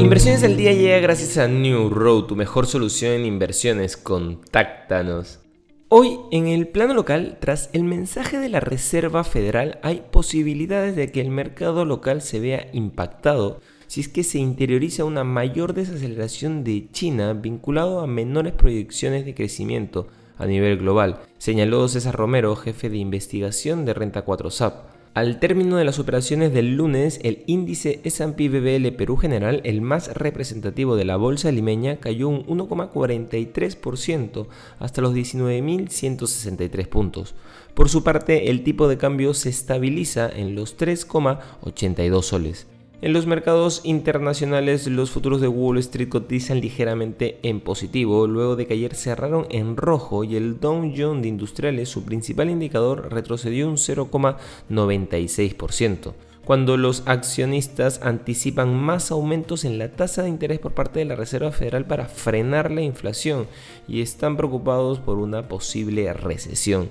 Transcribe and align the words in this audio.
Inversiones 0.00 0.42
del 0.42 0.56
día 0.56 0.72
llega 0.72 1.00
gracias 1.00 1.38
a 1.38 1.48
New 1.48 1.90
Road, 1.90 2.26
tu 2.26 2.36
mejor 2.36 2.66
solución 2.66 3.12
en 3.12 3.24
inversiones. 3.24 3.96
Contáctanos. 3.96 5.40
Hoy, 5.88 6.20
en 6.30 6.46
el 6.46 6.68
plano 6.68 6.94
local, 6.94 7.38
tras 7.40 7.68
el 7.72 7.82
mensaje 7.82 8.38
de 8.38 8.48
la 8.48 8.60
Reserva 8.60 9.24
Federal, 9.24 9.80
hay 9.82 10.04
posibilidades 10.12 10.94
de 10.94 11.10
que 11.10 11.20
el 11.20 11.30
mercado 11.30 11.84
local 11.84 12.22
se 12.22 12.38
vea 12.38 12.68
impactado 12.72 13.60
si 13.88 14.02
es 14.02 14.08
que 14.08 14.22
se 14.22 14.38
interioriza 14.38 15.04
una 15.04 15.24
mayor 15.24 15.74
desaceleración 15.74 16.62
de 16.62 16.88
China 16.92 17.32
vinculado 17.32 18.00
a 18.00 18.06
menores 18.06 18.52
proyecciones 18.52 19.24
de 19.24 19.34
crecimiento 19.34 20.06
a 20.36 20.46
nivel 20.46 20.78
global, 20.78 21.22
señaló 21.38 21.88
César 21.88 22.14
Romero, 22.14 22.54
jefe 22.54 22.88
de 22.88 22.98
investigación 22.98 23.84
de 23.84 23.94
Renta 23.94 24.22
4 24.22 24.50
SAP. 24.50 24.97
Al 25.14 25.40
término 25.40 25.76
de 25.76 25.84
las 25.84 25.98
operaciones 25.98 26.52
del 26.52 26.76
lunes, 26.76 27.18
el 27.22 27.42
índice 27.46 28.00
S&P 28.04 28.48
BBL 28.48 28.94
Perú 28.96 29.16
General, 29.16 29.60
el 29.64 29.80
más 29.80 30.14
representativo 30.14 30.96
de 30.96 31.04
la 31.04 31.16
bolsa 31.16 31.50
limeña, 31.50 31.96
cayó 31.96 32.28
un 32.28 32.46
1,43% 32.46 34.46
hasta 34.78 35.02
los 35.02 35.14
19.163 35.14 36.86
puntos. 36.86 37.34
Por 37.74 37.88
su 37.88 38.04
parte, 38.04 38.50
el 38.50 38.62
tipo 38.62 38.86
de 38.86 38.98
cambio 38.98 39.34
se 39.34 39.48
estabiliza 39.48 40.28
en 40.28 40.54
los 40.54 40.78
3,82 40.78 42.22
soles. 42.22 42.66
En 43.00 43.12
los 43.12 43.26
mercados 43.26 43.82
internacionales, 43.84 44.88
los 44.88 45.12
futuros 45.12 45.40
de 45.40 45.46
Wall 45.46 45.78
Street 45.78 46.08
cotizan 46.08 46.60
ligeramente 46.60 47.38
en 47.44 47.60
positivo, 47.60 48.26
luego 48.26 48.56
de 48.56 48.66
que 48.66 48.74
ayer 48.74 48.96
cerraron 48.96 49.46
en 49.50 49.76
rojo 49.76 50.24
y 50.24 50.34
el 50.34 50.58
Dow 50.58 50.92
Jones 50.96 51.22
de 51.22 51.28
Industriales, 51.28 51.88
su 51.88 52.04
principal 52.04 52.50
indicador, 52.50 53.12
retrocedió 53.12 53.68
un 53.68 53.76
0,96% 53.76 56.14
cuando 56.44 56.76
los 56.78 57.04
accionistas 57.06 58.00
anticipan 58.02 58.74
más 58.74 59.12
aumentos 59.12 59.64
en 59.66 59.78
la 59.78 59.92
tasa 59.92 60.22
de 60.22 60.30
interés 60.30 60.58
por 60.58 60.72
parte 60.72 60.98
de 60.98 61.04
la 61.04 61.14
Reserva 61.14 61.52
Federal 61.52 61.84
para 61.84 62.06
frenar 62.06 62.70
la 62.70 62.80
inflación 62.80 63.46
y 63.86 64.00
están 64.00 64.38
preocupados 64.38 64.98
por 64.98 65.18
una 65.18 65.46
posible 65.46 66.10
recesión. 66.14 66.88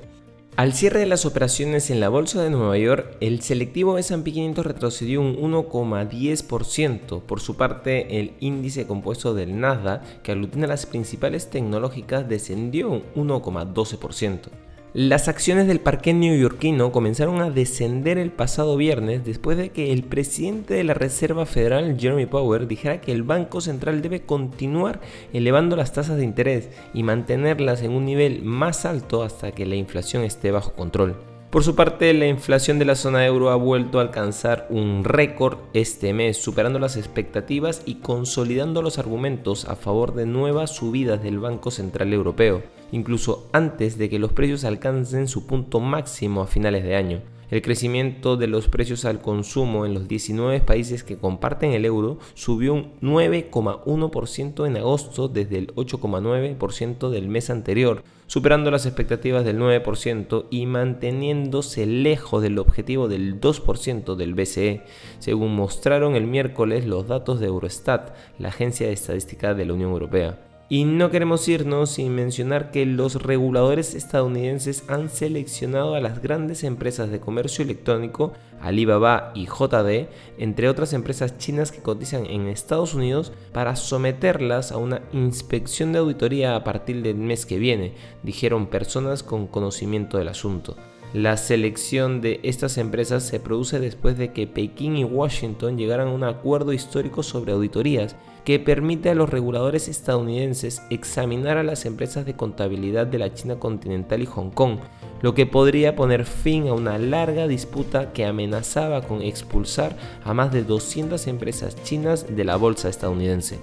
Al 0.57 0.73
cierre 0.73 1.01
de 1.01 1.05
las 1.05 1.27
operaciones 1.27 1.91
en 1.91 1.99
la 1.99 2.09
bolsa 2.09 2.41
de 2.41 2.49
Nueva 2.49 2.79
York, 2.79 3.15
el 3.19 3.43
selectivo 3.43 3.99
S&P 3.99 4.31
500 4.31 4.65
retrocedió 4.65 5.21
un 5.21 5.35
1,10%. 5.37 7.21
Por 7.21 7.41
su 7.41 7.55
parte, 7.55 8.19
el 8.19 8.33
índice 8.39 8.87
compuesto 8.87 9.35
del 9.35 9.59
Nasdaq, 9.59 10.23
que 10.23 10.31
aglutina 10.31 10.65
las 10.65 10.87
principales 10.87 11.51
tecnológicas, 11.51 12.27
descendió 12.27 12.89
un 12.89 13.29
1,12%. 13.29 14.49
Las 14.97 15.27
acciones 15.27 15.67
del 15.67 15.79
parque 15.79 16.11
neoyorquino 16.11 16.91
comenzaron 16.91 17.39
a 17.39 17.51
descender 17.51 18.17
el 18.17 18.31
pasado 18.31 18.75
viernes 18.77 19.23
después 19.23 19.55
de 19.55 19.69
que 19.69 19.93
el 19.93 20.01
presidente 20.01 20.73
de 20.73 20.83
la 20.83 20.95
Reserva 20.95 21.45
Federal, 21.45 21.97
Jeremy 21.99 22.25
Powell, 22.25 22.67
dijera 22.67 22.99
que 22.99 23.11
el 23.11 23.21
Banco 23.21 23.61
Central 23.61 24.01
debe 24.01 24.21
continuar 24.21 24.99
elevando 25.33 25.75
las 25.75 25.93
tasas 25.93 26.17
de 26.17 26.23
interés 26.23 26.71
y 26.95 27.03
mantenerlas 27.03 27.83
en 27.83 27.91
un 27.91 28.05
nivel 28.05 28.41
más 28.41 28.85
alto 28.85 29.21
hasta 29.21 29.51
que 29.51 29.67
la 29.67 29.75
inflación 29.75 30.23
esté 30.23 30.49
bajo 30.49 30.73
control. 30.73 31.36
Por 31.49 31.63
su 31.63 31.75
parte, 31.75 32.13
la 32.13 32.27
inflación 32.27 32.77
de 32.77 32.85
la 32.85 32.95
zona 32.95 33.25
euro 33.25 33.49
ha 33.49 33.55
vuelto 33.55 33.99
a 33.99 34.01
alcanzar 34.01 34.67
un 34.69 35.03
récord 35.03 35.59
este 35.73 36.13
mes, 36.13 36.37
superando 36.37 36.77
las 36.77 36.97
expectativas 36.97 37.81
y 37.85 37.95
consolidando 37.95 38.81
los 38.81 38.99
argumentos 38.99 39.65
a 39.65 39.75
favor 39.75 40.13
de 40.13 40.25
nuevas 40.25 40.75
subidas 40.75 41.23
del 41.23 41.39
Banco 41.39 41.71
Central 41.71 42.13
Europeo 42.13 42.61
incluso 42.91 43.47
antes 43.51 43.97
de 43.97 44.09
que 44.09 44.19
los 44.19 44.33
precios 44.33 44.63
alcancen 44.63 45.27
su 45.27 45.45
punto 45.45 45.79
máximo 45.79 46.41
a 46.41 46.47
finales 46.47 46.83
de 46.83 46.95
año. 46.95 47.21
El 47.49 47.61
crecimiento 47.61 48.35
de 48.35 48.47
los 48.47 48.67
precios 48.67 49.05
al 49.05 49.21
consumo 49.21 49.85
en 49.85 49.93
los 49.93 50.09
19 50.09 50.59
países 50.59 51.05
que 51.05 51.15
comparten 51.15 51.71
el 51.71 51.85
euro 51.85 52.17
subió 52.33 52.73
un 52.73 52.99
9,1% 53.01 54.67
en 54.67 54.75
agosto 54.75 55.29
desde 55.29 55.59
el 55.59 55.73
8,9% 55.75 57.09
del 57.09 57.29
mes 57.29 57.49
anterior, 57.49 58.03
superando 58.27 58.69
las 58.69 58.85
expectativas 58.85 59.45
del 59.45 59.59
9% 59.59 60.47
y 60.49 60.65
manteniéndose 60.65 61.85
lejos 61.85 62.43
del 62.43 62.59
objetivo 62.59 63.07
del 63.07 63.39
2% 63.39 64.15
del 64.15 64.33
BCE, 64.33 64.83
según 65.19 65.55
mostraron 65.55 66.15
el 66.17 66.27
miércoles 66.27 66.85
los 66.85 67.07
datos 67.07 67.39
de 67.39 67.47
Eurostat, 67.47 68.13
la 68.39 68.49
agencia 68.49 68.87
de 68.87 68.93
estadística 68.93 69.53
de 69.53 69.65
la 69.65 69.73
Unión 69.73 69.91
Europea. 69.91 70.46
Y 70.69 70.83
no 70.83 71.11
queremos 71.11 71.47
irnos 71.47 71.91
sin 71.91 72.13
mencionar 72.13 72.71
que 72.71 72.85
los 72.85 73.23
reguladores 73.23 73.95
estadounidenses 73.95 74.83
han 74.89 75.09
seleccionado 75.09 75.95
a 75.95 76.01
las 76.01 76.21
grandes 76.21 76.65
empresas 76.65 77.09
de 77.09 77.21
comercio 77.21 77.63
electrónico, 77.63 78.33
Alibaba 78.59 79.31
y 79.33 79.45
JD, 79.45 80.09
entre 80.37 80.67
otras 80.67 80.91
empresas 80.91 81.37
chinas 81.37 81.71
que 81.71 81.81
cotizan 81.81 82.25
en 82.25 82.47
Estados 82.47 82.93
Unidos, 82.95 83.31
para 83.53 83.77
someterlas 83.77 84.73
a 84.73 84.77
una 84.77 85.03
inspección 85.13 85.93
de 85.93 85.99
auditoría 85.99 86.57
a 86.57 86.65
partir 86.65 87.01
del 87.01 87.15
mes 87.15 87.45
que 87.45 87.59
viene, 87.59 87.93
dijeron 88.23 88.67
personas 88.67 89.23
con 89.23 89.47
conocimiento 89.47 90.17
del 90.17 90.27
asunto. 90.27 90.75
La 91.13 91.37
selección 91.37 92.19
de 92.19 92.41
estas 92.43 92.77
empresas 92.77 93.23
se 93.23 93.39
produce 93.39 93.79
después 93.79 94.17
de 94.17 94.33
que 94.33 94.45
Pekín 94.45 94.97
y 94.97 95.05
Washington 95.05 95.77
llegaran 95.77 96.09
a 96.09 96.11
un 96.11 96.25
acuerdo 96.25 96.73
histórico 96.73 97.23
sobre 97.23 97.53
auditorías 97.53 98.17
que 98.43 98.59
permite 98.59 99.09
a 99.09 99.15
los 99.15 99.29
reguladores 99.29 99.87
estadounidenses 99.87 100.81
examinar 100.89 101.57
a 101.57 101.63
las 101.63 101.85
empresas 101.85 102.25
de 102.25 102.35
contabilidad 102.35 103.07
de 103.07 103.19
la 103.19 103.33
China 103.33 103.57
continental 103.57 104.21
y 104.21 104.25
Hong 104.25 104.49
Kong, 104.51 104.79
lo 105.21 105.33
que 105.33 105.45
podría 105.45 105.95
poner 105.95 106.25
fin 106.25 106.67
a 106.67 106.73
una 106.73 106.97
larga 106.97 107.47
disputa 107.47 108.11
que 108.11 108.25
amenazaba 108.25 109.01
con 109.01 109.21
expulsar 109.21 109.95
a 110.25 110.33
más 110.33 110.51
de 110.51 110.63
200 110.63 111.25
empresas 111.27 111.81
chinas 111.83 112.35
de 112.35 112.43
la 112.43 112.57
bolsa 112.57 112.89
estadounidense. 112.89 113.59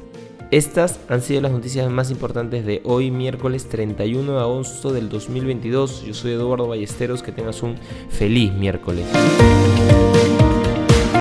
Estas 0.55 1.01
han 1.09 1.21
sido 1.21 1.41
las 1.41 1.51
noticias 1.51 1.91
más 1.91 2.13
importantes 2.13 2.65
de 2.65 2.81
hoy, 2.85 3.11
miércoles 3.11 3.69
31 3.69 4.35
de 4.35 4.39
agosto 4.39 4.93
del 4.93 5.09
2022. 5.09 6.05
Yo 6.05 6.15
soy 6.15 6.31
Eduardo 6.31 6.69
Ballesteros, 6.69 7.25
que 7.25 7.33
tengas 7.33 7.65
un 7.65 7.77
feliz 8.09 8.53
miércoles. 8.53 9.05